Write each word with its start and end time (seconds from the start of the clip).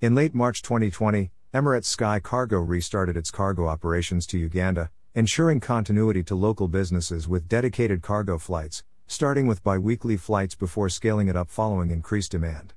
In 0.00 0.14
late 0.14 0.32
March 0.32 0.62
2020, 0.62 1.32
Emirates 1.52 1.86
Sky 1.86 2.20
Cargo 2.20 2.60
restarted 2.60 3.16
its 3.16 3.32
cargo 3.32 3.66
operations 3.66 4.28
to 4.28 4.38
Uganda, 4.38 4.90
ensuring 5.16 5.58
continuity 5.58 6.22
to 6.22 6.36
local 6.36 6.68
businesses 6.68 7.26
with 7.26 7.48
dedicated 7.48 8.00
cargo 8.00 8.38
flights, 8.38 8.84
starting 9.08 9.48
with 9.48 9.64
bi 9.64 9.76
weekly 9.76 10.16
flights 10.16 10.54
before 10.54 10.88
scaling 10.88 11.26
it 11.26 11.34
up 11.34 11.50
following 11.50 11.90
increased 11.90 12.30
demand. 12.30 12.74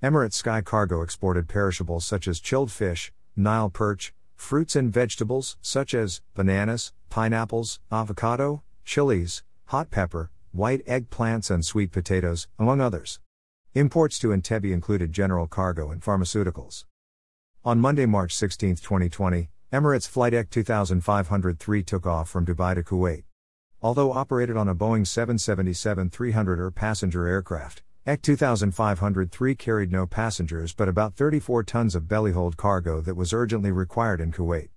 Emirates 0.00 0.34
Sky 0.34 0.60
Cargo 0.60 1.02
exported 1.02 1.48
perishables 1.48 2.04
such 2.04 2.28
as 2.28 2.38
chilled 2.38 2.70
fish, 2.70 3.12
Nile 3.34 3.68
perch, 3.68 4.14
fruits 4.36 4.76
and 4.76 4.92
vegetables 4.92 5.56
such 5.60 5.92
as 5.92 6.22
bananas, 6.36 6.92
pineapples, 7.08 7.80
avocado, 7.90 8.62
chilies, 8.84 9.42
hot 9.64 9.90
pepper, 9.90 10.30
white 10.52 10.86
eggplants, 10.86 11.50
and 11.50 11.64
sweet 11.66 11.90
potatoes, 11.90 12.46
among 12.60 12.80
others. 12.80 13.18
Imports 13.74 14.18
to 14.18 14.32
Entebbe 14.32 14.72
included 14.72 15.12
general 15.12 15.46
cargo 15.46 15.92
and 15.92 16.02
pharmaceuticals. 16.02 16.86
On 17.64 17.78
Monday, 17.78 18.04
March 18.04 18.34
16, 18.34 18.74
2020, 18.74 19.48
Emirates 19.72 20.08
Flight 20.08 20.34
EC 20.34 20.50
2503 20.50 21.84
took 21.84 22.04
off 22.04 22.28
from 22.28 22.44
Dubai 22.44 22.74
to 22.74 22.82
Kuwait. 22.82 23.22
Although 23.80 24.12
operated 24.12 24.56
on 24.56 24.68
a 24.68 24.74
Boeing 24.74 25.06
777 25.06 26.10
300ER 26.10 26.74
passenger 26.74 27.28
aircraft, 27.28 27.84
EC 28.06 28.20
2503 28.20 29.54
carried 29.54 29.92
no 29.92 30.04
passengers 30.04 30.72
but 30.72 30.88
about 30.88 31.14
34 31.14 31.62
tons 31.62 31.94
of 31.94 32.08
bellyhold 32.08 32.56
cargo 32.56 33.00
that 33.00 33.14
was 33.14 33.32
urgently 33.32 33.70
required 33.70 34.20
in 34.20 34.32
Kuwait. 34.32 34.70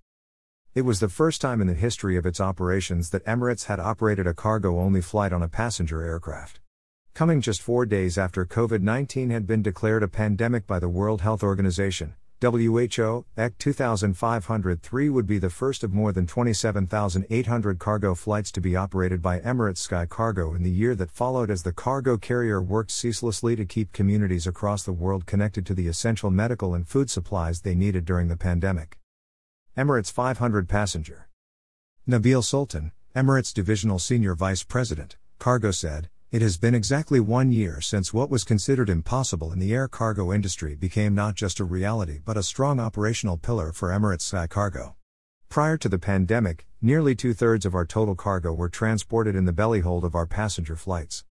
It 0.72 0.82
was 0.82 1.00
the 1.00 1.08
first 1.08 1.40
time 1.40 1.60
in 1.60 1.66
the 1.66 1.74
history 1.74 2.16
of 2.16 2.26
its 2.26 2.40
operations 2.40 3.10
that 3.10 3.26
Emirates 3.26 3.64
had 3.64 3.80
operated 3.80 4.28
a 4.28 4.34
cargo 4.34 4.78
only 4.78 5.00
flight 5.00 5.32
on 5.32 5.42
a 5.42 5.48
passenger 5.48 6.00
aircraft 6.00 6.60
coming 7.14 7.40
just 7.40 7.62
four 7.62 7.86
days 7.86 8.18
after 8.18 8.44
COVID 8.44 8.82
19 8.82 9.30
had 9.30 9.46
been 9.46 9.62
declared 9.62 10.02
a 10.02 10.08
pandemic 10.08 10.66
by 10.66 10.80
the 10.80 10.88
World 10.88 11.20
Health 11.20 11.44
Organization. 11.44 12.14
WHO, 12.42 13.24
EC 13.36 13.56
2503 13.56 15.08
would 15.08 15.26
be 15.26 15.38
the 15.38 15.48
first 15.48 15.84
of 15.84 15.94
more 15.94 16.10
than 16.10 16.26
27,800 16.26 17.78
cargo 17.78 18.16
flights 18.16 18.50
to 18.50 18.60
be 18.60 18.74
operated 18.74 19.22
by 19.22 19.38
Emirates 19.38 19.78
Sky 19.78 20.06
Cargo 20.06 20.54
in 20.54 20.64
the 20.64 20.70
year 20.72 20.96
that 20.96 21.12
followed 21.12 21.52
as 21.52 21.62
the 21.62 21.72
cargo 21.72 22.18
carrier 22.18 22.60
worked 22.60 22.90
ceaselessly 22.90 23.54
to 23.54 23.64
keep 23.64 23.92
communities 23.92 24.48
across 24.48 24.82
the 24.82 24.92
world 24.92 25.24
connected 25.24 25.64
to 25.66 25.74
the 25.74 25.86
essential 25.86 26.32
medical 26.32 26.74
and 26.74 26.88
food 26.88 27.08
supplies 27.08 27.60
they 27.60 27.76
needed 27.76 28.04
during 28.04 28.26
the 28.26 28.36
pandemic. 28.36 28.98
Emirates 29.78 30.10
500 30.10 30.68
passenger. 30.68 31.28
Nabil 32.08 32.42
Sultan, 32.42 32.90
Emirates 33.14 33.54
Divisional 33.54 34.00
Senior 34.00 34.34
Vice 34.34 34.64
President, 34.64 35.16
Cargo 35.38 35.70
said, 35.70 36.08
it 36.34 36.42
has 36.42 36.56
been 36.56 36.74
exactly 36.74 37.20
one 37.20 37.52
year 37.52 37.80
since 37.80 38.12
what 38.12 38.28
was 38.28 38.42
considered 38.42 38.90
impossible 38.90 39.52
in 39.52 39.60
the 39.60 39.72
air 39.72 39.86
cargo 39.86 40.32
industry 40.32 40.74
became 40.74 41.14
not 41.14 41.36
just 41.36 41.60
a 41.60 41.64
reality 41.64 42.18
but 42.24 42.36
a 42.36 42.42
strong 42.42 42.80
operational 42.80 43.36
pillar 43.36 43.70
for 43.70 43.90
Emirates 43.90 44.22
Sky 44.22 44.48
Cargo. 44.48 44.96
Prior 45.48 45.76
to 45.76 45.88
the 45.88 45.96
pandemic, 45.96 46.66
nearly 46.82 47.14
two 47.14 47.34
thirds 47.34 47.64
of 47.64 47.72
our 47.72 47.86
total 47.86 48.16
cargo 48.16 48.52
were 48.52 48.68
transported 48.68 49.36
in 49.36 49.44
the 49.44 49.52
bellyhold 49.52 50.02
of 50.02 50.16
our 50.16 50.26
passenger 50.26 50.74
flights. 50.74 51.22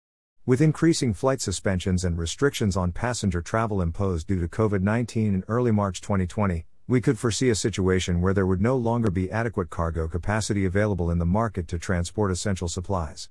With 0.46 0.62
increasing 0.62 1.14
flight 1.14 1.42
suspensions 1.42 2.06
and 2.06 2.18
restrictions 2.18 2.78
on 2.78 2.94
passenger 2.94 3.42
travel 3.42 3.82
imposed 3.82 4.28
due 4.28 4.40
to 4.40 4.48
COVID 4.48 4.84
19 4.84 5.36
in 5.36 5.44
early 5.50 5.72
March 5.72 6.00
2020, 6.00 6.66
we 6.88 7.02
could 7.02 7.20
foresee 7.20 7.50
a 7.50 7.56
situation 7.56 8.22
where 8.22 8.34
there 8.34 8.48
would 8.48 8.62
no 8.62 8.78
longer 8.78 9.12
be 9.12 9.30
adequate 9.30 9.70
cargo 9.70 10.08
capacity 10.08 10.64
available 10.64 11.12
in 11.12 11.18
the 11.18 11.26
market 11.26 11.68
to 11.68 11.78
transport 11.78 12.32
essential 12.32 12.70
supplies. 12.70 13.28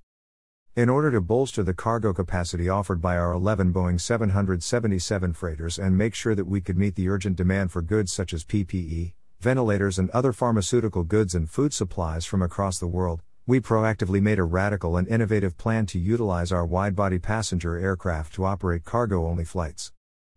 In 0.75 0.89
order 0.89 1.11
to 1.11 1.21
bolster 1.21 1.63
the 1.63 1.75
cargo 1.75 2.15
capacity 2.15 2.67
offered 2.71 3.03
by 3.03 3.19
our 3.19 3.33
11 3.33 3.75
Boeing 3.75 4.01
777 4.01 5.35
freighters 5.35 5.79
and 5.79 5.99
make 5.99 6.15
sure 6.15 6.35
that 6.35 6.47
we 6.47 6.63
could 6.63 6.79
meet 6.79 6.95
the 6.95 7.11
urgent 7.11 7.37
demand 7.37 7.71
for 7.71 7.83
goods 7.83 8.11
such 8.11 8.33
as 8.33 8.43
PPE, 8.43 9.13
ventilators, 9.39 9.99
and 9.99 10.09
other 10.13 10.33
pharmaceutical 10.33 11.05
goods 11.05 11.35
and 11.35 11.51
food 11.51 11.75
supplies 11.75 12.25
from 12.25 12.41
across 12.41 12.79
the 12.79 12.87
world, 12.87 13.21
we 13.47 13.61
proactively 13.61 14.23
made 14.23 14.39
a 14.39 14.45
radical 14.45 14.97
and 14.97 15.07
innovative 15.09 15.59
plan 15.59 15.85
to 15.85 15.99
utilize 15.99 16.51
our 16.51 16.65
wide 16.65 16.97
body 16.97 17.19
passenger 17.19 17.77
aircraft 17.77 18.33
to 18.33 18.47
operate 18.47 18.87
cargo 18.87 19.27
only 19.27 19.45
flights. 19.45 19.93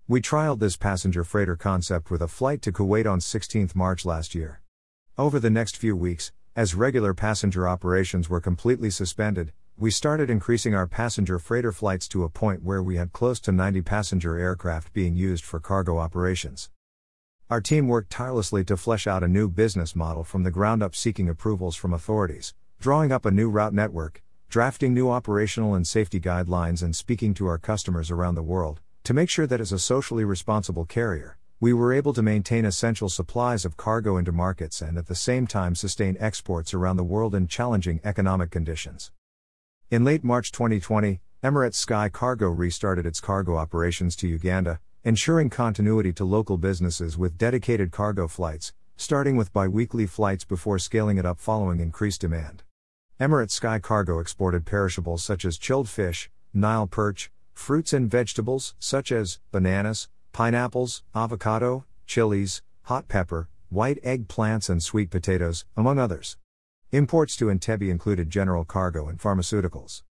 We 0.05 0.21
trialed 0.21 0.59
this 0.59 0.75
passenger 0.75 1.23
freighter 1.23 1.55
concept 1.55 2.11
with 2.11 2.21
a 2.21 2.27
flight 2.27 2.61
to 2.63 2.73
Kuwait 2.73 3.09
on 3.09 3.21
16 3.21 3.69
March 3.73 4.03
last 4.03 4.35
year. 4.35 4.61
Over 5.17 5.39
the 5.39 5.49
next 5.49 5.77
few 5.77 5.95
weeks, 5.95 6.33
as 6.57 6.75
regular 6.75 7.13
passenger 7.13 7.69
operations 7.69 8.29
were 8.29 8.41
completely 8.41 8.89
suspended, 8.89 9.53
we 9.77 9.91
started 9.91 10.29
increasing 10.29 10.73
our 10.73 10.87
passenger 10.87 11.37
freighter 11.37 11.73
flights 11.73 12.07
to 12.07 12.23
a 12.23 12.29
point 12.29 12.63
where 12.63 12.81
we 12.81 12.95
had 12.95 13.11
close 13.11 13.41
to 13.41 13.51
90 13.51 13.81
passenger 13.81 14.37
aircraft 14.37 14.93
being 14.93 15.17
used 15.17 15.43
for 15.43 15.59
cargo 15.59 15.97
operations. 15.97 16.69
Our 17.49 17.59
team 17.59 17.89
worked 17.89 18.09
tirelessly 18.09 18.63
to 18.65 18.77
flesh 18.77 19.05
out 19.05 19.21
a 19.21 19.27
new 19.27 19.49
business 19.49 19.93
model 19.93 20.23
from 20.23 20.43
the 20.43 20.51
ground 20.51 20.81
up, 20.81 20.95
seeking 20.95 21.27
approvals 21.27 21.75
from 21.75 21.91
authorities, 21.91 22.53
drawing 22.79 23.11
up 23.11 23.25
a 23.25 23.31
new 23.31 23.49
route 23.49 23.73
network, 23.73 24.23
drafting 24.47 24.93
new 24.93 25.09
operational 25.09 25.75
and 25.75 25.85
safety 25.85 26.21
guidelines, 26.21 26.81
and 26.81 26.95
speaking 26.95 27.33
to 27.33 27.45
our 27.47 27.57
customers 27.57 28.09
around 28.09 28.35
the 28.35 28.43
world 28.43 28.79
to 29.03 29.13
make 29.13 29.29
sure 29.29 29.45
that 29.45 29.59
as 29.59 29.73
a 29.73 29.77
socially 29.77 30.23
responsible 30.23 30.85
carrier, 30.85 31.37
we 31.59 31.73
were 31.73 31.91
able 31.91 32.13
to 32.13 32.21
maintain 32.21 32.63
essential 32.63 33.09
supplies 33.09 33.65
of 33.65 33.75
cargo 33.75 34.15
into 34.15 34.31
markets 34.31 34.81
and 34.81 34.97
at 34.97 35.07
the 35.07 35.15
same 35.15 35.45
time 35.45 35.75
sustain 35.75 36.15
exports 36.17 36.73
around 36.73 36.95
the 36.95 37.03
world 37.03 37.35
in 37.35 37.45
challenging 37.45 37.99
economic 38.05 38.49
conditions. 38.49 39.11
In 39.91 40.03
late 40.03 40.23
March 40.23 40.51
2020, 40.51 41.21
Emirates 41.43 41.75
Sky 41.75 42.09
Cargo 42.09 42.49
restarted 42.49 43.05
its 43.05 43.21
cargo 43.21 43.55
operations 43.55 44.15
to 44.15 44.27
Uganda, 44.27 44.79
ensuring 45.03 45.51
continuity 45.51 46.11
to 46.13 46.25
local 46.25 46.57
businesses 46.57 47.19
with 47.19 47.37
dedicated 47.37 47.91
cargo 47.91 48.27
flights, 48.27 48.73
starting 48.97 49.37
with 49.37 49.53
bi 49.53 49.67
weekly 49.67 50.07
flights 50.07 50.43
before 50.43 50.79
scaling 50.79 51.19
it 51.19 51.25
up 51.25 51.39
following 51.39 51.79
increased 51.79 52.21
demand. 52.21 52.63
Emirates 53.19 53.51
Sky 53.51 53.77
Cargo 53.77 54.17
exported 54.17 54.65
perishables 54.65 55.23
such 55.23 55.45
as 55.45 55.55
chilled 55.55 55.87
fish, 55.87 56.31
Nile 56.51 56.87
perch, 56.87 57.29
fruits 57.53 57.93
and 57.93 58.09
vegetables 58.09 58.73
such 58.79 59.11
as 59.11 59.39
bananas, 59.51 60.09
pineapples, 60.33 61.03
avocado, 61.13 61.85
chilies, 62.07 62.63
hot 62.85 63.07
pepper, 63.07 63.49
white 63.69 64.01
eggplants, 64.03 64.67
and 64.67 64.81
sweet 64.81 65.11
potatoes, 65.11 65.63
among 65.77 65.99
others. 65.99 66.37
Imports 66.95 67.35
to 67.35 67.49
Entebbe 67.49 67.91
included 67.91 68.29
general 68.29 68.63
cargo 68.63 69.09
and 69.09 69.19
pharmaceuticals. 69.19 70.03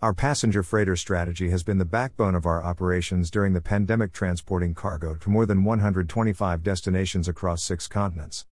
Our 0.00 0.14
passenger 0.14 0.62
freighter 0.62 0.94
strategy 0.94 1.50
has 1.50 1.64
been 1.64 1.78
the 1.78 1.84
backbone 1.84 2.36
of 2.36 2.46
our 2.46 2.62
operations 2.62 3.32
during 3.32 3.52
the 3.52 3.60
pandemic, 3.60 4.12
transporting 4.12 4.74
cargo 4.74 5.16
to 5.16 5.28
more 5.28 5.44
than 5.44 5.64
125 5.64 6.62
destinations 6.62 7.26
across 7.26 7.64
six 7.64 7.88
continents. 7.88 8.46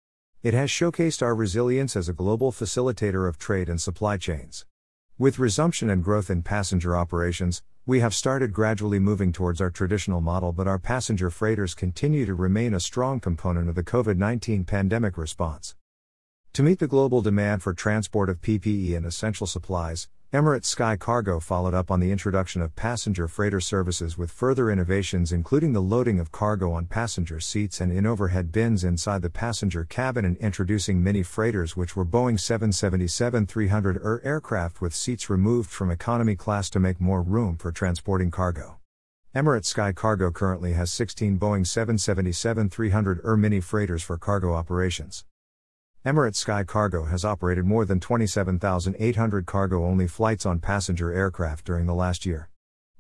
It 0.42 0.54
has 0.54 0.70
showcased 0.70 1.22
our 1.22 1.36
resilience 1.36 1.98
as 1.98 2.08
a 2.08 2.14
global 2.14 2.54
facilitator 2.54 3.28
of 3.28 3.38
trade 3.38 3.68
and 3.68 3.82
supply 3.82 4.16
chains. 4.16 4.66
With 5.18 5.38
resumption 5.38 5.90
and 5.90 6.02
growth 6.02 6.30
in 6.30 6.44
passenger 6.44 6.96
operations, 6.96 7.62
we 7.86 8.00
have 8.00 8.16
started 8.16 8.54
gradually 8.54 9.00
moving 9.00 9.34
towards 9.34 9.60
our 9.60 9.70
traditional 9.70 10.22
model, 10.22 10.54
but 10.54 10.70
our 10.70 10.80
passenger 10.80 11.30
freighters 11.30 11.76
continue 11.76 12.26
to 12.26 12.36
remain 12.36 12.74
a 12.74 12.80
strong 12.80 13.20
component 13.20 13.68
of 13.68 13.76
the 13.76 13.84
COVID 13.84 14.16
19 14.16 14.64
pandemic 14.64 15.18
response. 15.18 15.76
To 16.54 16.64
meet 16.64 16.80
the 16.80 16.88
global 16.88 17.22
demand 17.22 17.62
for 17.62 17.74
transport 17.74 18.28
of 18.28 18.42
PPE 18.42 18.98
and 18.98 19.06
essential 19.06 19.46
supplies, 19.46 20.10
Emirates 20.34 20.66
Sky 20.66 20.98
Cargo 20.98 21.40
followed 21.40 21.74
up 21.74 21.90
on 21.90 22.00
the 22.00 22.12
introduction 22.12 22.62
of 22.62 22.76
passenger 22.76 23.28
freighter 23.28 23.62
services 23.62 24.18
with 24.18 24.32
further 24.32 24.70
innovations, 24.70 25.32
including 25.32 25.74
the 25.74 25.82
loading 25.82 26.20
of 26.20 26.32
cargo 26.32 26.72
on 26.72 26.86
passenger 26.86 27.40
seats 27.40 27.80
and 27.80 27.92
in 27.92 28.06
overhead 28.06 28.52
bins 28.52 28.84
inside 28.84 29.22
the 29.22 29.30
passenger 29.30 29.86
cabin, 29.86 30.26
and 30.26 30.38
introducing 30.38 31.04
mini 31.04 31.24
freighters, 31.24 31.78
which 31.78 31.96
were 31.96 32.06
Boeing 32.06 32.40
777 32.40 33.46
300ER 33.48 34.20
aircraft 34.26 34.82
with 34.82 34.94
seats 34.94 35.30
removed 35.30 35.70
from 35.70 35.92
economy 35.92 36.36
class 36.36 36.70
to 36.70 36.80
make 36.80 37.00
more 37.00 37.22
room 37.22 37.58
for 37.58 37.72
transporting 37.72 38.32
cargo. 38.32 38.80
Emirates 39.36 39.66
Sky 39.66 39.94
Cargo 39.94 40.32
currently 40.32 40.74
has 40.74 40.92
16 40.92 41.40
Boeing 41.40 41.66
777 41.66 42.70
300ER 42.70 43.40
mini 43.40 43.62
freighters 43.62 44.04
for 44.04 44.18
cargo 44.18 44.54
operations. 44.54 45.26
Emirates 46.06 46.38
Sky 46.38 46.64
Cargo 46.64 47.04
has 47.04 47.26
operated 47.26 47.66
more 47.66 47.84
than 47.84 48.00
27,800 48.00 49.46
cargo 49.46 49.84
only 49.84 50.08
flights 50.08 50.46
on 50.46 50.60
passenger 50.60 51.12
aircraft 51.12 51.66
during 51.66 51.88
the 51.88 51.94
last 51.94 52.26
year. 52.26 52.48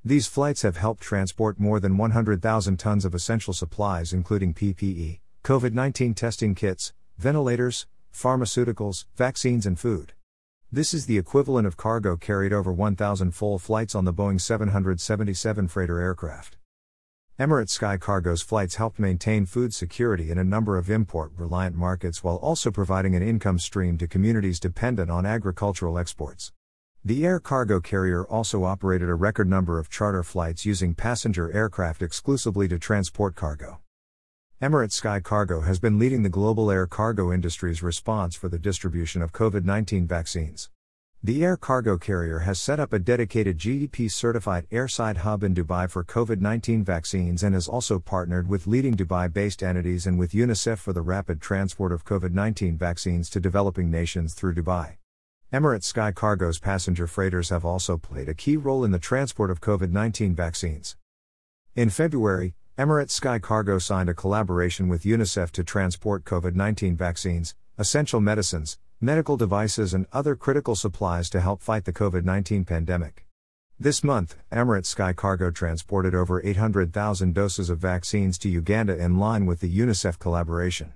These 0.03 0.27
flights 0.27 0.63
have 0.63 0.75
helped 0.75 1.01
transport 1.01 1.61
more 1.61 1.79
than 1.79 1.95
100,000 1.95 2.77
tons 2.77 3.05
of 3.05 3.15
essential 3.15 3.53
supplies, 3.53 4.11
including 4.11 4.53
PPE, 4.53 5.21
COVID 5.45 5.71
19 5.71 6.13
testing 6.13 6.53
kits, 6.53 6.91
ventilators, 7.17 7.87
pharmaceuticals, 8.13 9.05
vaccines, 9.15 9.65
and 9.65 9.79
food. 9.79 10.11
This 10.69 10.93
is 10.93 11.05
the 11.05 11.17
equivalent 11.17 11.67
of 11.67 11.77
cargo 11.77 12.17
carried 12.17 12.51
over 12.51 12.73
1,000 12.73 13.31
full 13.31 13.59
flights 13.59 13.95
on 13.95 14.03
the 14.03 14.13
Boeing 14.13 14.41
777 14.41 15.69
freighter 15.69 16.01
aircraft. 16.01 16.58
Emirates 17.39 17.69
Sky 17.69 17.95
Cargo's 17.95 18.41
flights 18.41 18.75
helped 18.75 18.99
maintain 18.99 19.45
food 19.45 19.73
security 19.73 20.29
in 20.29 20.37
a 20.37 20.43
number 20.43 20.77
of 20.77 20.89
import 20.89 21.31
reliant 21.37 21.73
markets 21.73 22.21
while 22.21 22.35
also 22.35 22.69
providing 22.69 23.15
an 23.15 23.23
income 23.23 23.57
stream 23.57 23.97
to 23.97 24.09
communities 24.09 24.59
dependent 24.59 25.09
on 25.09 25.25
agricultural 25.25 25.97
exports. 25.97 26.51
The 27.05 27.25
air 27.25 27.39
cargo 27.39 27.79
carrier 27.79 28.25
also 28.25 28.65
operated 28.65 29.07
a 29.07 29.15
record 29.15 29.47
number 29.47 29.79
of 29.79 29.89
charter 29.89 30.21
flights 30.21 30.65
using 30.65 30.93
passenger 30.93 31.49
aircraft 31.53 32.01
exclusively 32.01 32.67
to 32.67 32.77
transport 32.77 33.35
cargo. 33.35 33.79
Emirates 34.61 34.91
Sky 34.91 35.21
Cargo 35.21 35.61
has 35.61 35.79
been 35.79 35.97
leading 35.97 36.23
the 36.23 36.27
global 36.27 36.69
air 36.69 36.87
cargo 36.87 37.31
industry's 37.31 37.81
response 37.81 38.35
for 38.35 38.49
the 38.49 38.59
distribution 38.59 39.21
of 39.21 39.31
COVID 39.31 39.63
19 39.63 40.05
vaccines. 40.05 40.69
The 41.21 41.43
air 41.43 41.57
cargo 41.57 41.97
carrier 41.97 42.39
has 42.39 42.61
set 42.61 42.79
up 42.79 42.93
a 42.93 42.97
dedicated 42.97 43.57
GDP 43.57 44.09
certified 44.09 44.65
airside 44.69 45.17
hub 45.17 45.43
in 45.43 45.53
Dubai 45.53 45.89
for 45.89 46.01
COVID 46.01 46.39
19 46.39 46.81
vaccines 46.85 47.43
and 47.43 47.53
has 47.53 47.67
also 47.67 47.99
partnered 47.99 48.47
with 48.47 48.67
leading 48.67 48.95
Dubai 48.95 49.31
based 49.31 49.61
entities 49.61 50.07
and 50.07 50.17
with 50.17 50.31
UNICEF 50.31 50.77
for 50.77 50.93
the 50.93 51.01
rapid 51.01 51.41
transport 51.41 51.91
of 51.91 52.05
COVID 52.05 52.31
19 52.31 52.77
vaccines 52.77 53.29
to 53.31 53.41
developing 53.41 53.91
nations 53.91 54.33
through 54.33 54.55
Dubai. 54.55 54.95
Emirates 55.51 55.83
Sky 55.83 56.13
Cargo's 56.13 56.57
passenger 56.57 57.05
freighters 57.05 57.49
have 57.49 57.65
also 57.65 57.97
played 57.97 58.29
a 58.29 58.33
key 58.33 58.55
role 58.55 58.85
in 58.85 58.91
the 58.91 58.97
transport 58.97 59.51
of 59.51 59.59
COVID 59.59 59.91
19 59.91 60.33
vaccines. 60.33 60.95
In 61.75 61.89
February, 61.89 62.53
Emirates 62.77 63.11
Sky 63.11 63.39
Cargo 63.39 63.77
signed 63.77 64.07
a 64.07 64.13
collaboration 64.13 64.87
with 64.87 65.03
UNICEF 65.03 65.51
to 65.51 65.65
transport 65.65 66.23
COVID 66.23 66.55
19 66.55 66.95
vaccines, 66.95 67.55
essential 67.77 68.21
medicines, 68.21 68.77
medical 69.01 69.37
devices, 69.37 69.93
and 69.93 70.05
other 70.11 70.35
critical 70.35 70.75
supplies 70.75 71.29
to 71.29 71.39
help 71.39 71.61
fight 71.61 71.85
the 71.85 71.93
COVID 71.93 72.25
19 72.25 72.65
pandemic. 72.65 73.25
This 73.79 74.03
month, 74.03 74.35
Emirates 74.51 74.87
Sky 74.87 75.13
Cargo 75.13 75.51
transported 75.51 76.13
over 76.13 76.45
800,000 76.45 77.33
doses 77.33 77.69
of 77.69 77.79
vaccines 77.79 78.37
to 78.39 78.49
Uganda 78.49 78.97
in 78.97 79.17
line 79.17 79.45
with 79.45 79.61
the 79.61 79.69
UNICEF 79.69 80.19
collaboration. 80.19 80.91